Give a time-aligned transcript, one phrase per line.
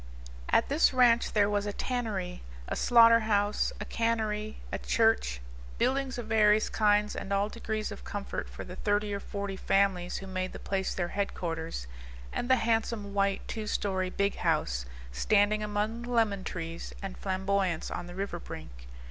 [0.49, 5.41] At this ranch there was a tannery; a slaughter house; a cannery; a church;
[5.77, 10.17] buildings of various kinds and all degrees of comfort for the thirty or forty families
[10.17, 11.85] who made the place their headquarters;
[12.33, 18.07] and the handsome, white, two story big house, standing among lemon trees and flamboyants on
[18.07, 18.87] the river brink.